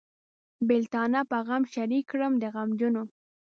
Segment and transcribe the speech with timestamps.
[0.67, 3.03] بېلتانه په غم شریک کړم د غمجنو.